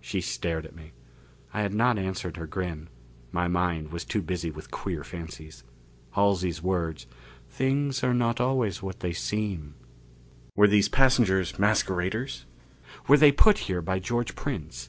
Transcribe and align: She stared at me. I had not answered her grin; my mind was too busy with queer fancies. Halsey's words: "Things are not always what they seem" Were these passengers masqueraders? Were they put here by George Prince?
She 0.00 0.22
stared 0.22 0.64
at 0.64 0.74
me. 0.74 0.92
I 1.52 1.60
had 1.60 1.74
not 1.74 1.98
answered 1.98 2.38
her 2.38 2.46
grin; 2.46 2.88
my 3.30 3.46
mind 3.46 3.92
was 3.92 4.06
too 4.06 4.22
busy 4.22 4.50
with 4.50 4.70
queer 4.70 5.04
fancies. 5.04 5.64
Halsey's 6.12 6.62
words: 6.62 7.06
"Things 7.50 8.02
are 8.02 8.14
not 8.14 8.40
always 8.40 8.82
what 8.82 9.00
they 9.00 9.12
seem" 9.12 9.74
Were 10.56 10.66
these 10.66 10.88
passengers 10.88 11.58
masqueraders? 11.58 12.46
Were 13.06 13.18
they 13.18 13.32
put 13.32 13.58
here 13.68 13.82
by 13.82 13.98
George 13.98 14.34
Prince? 14.34 14.88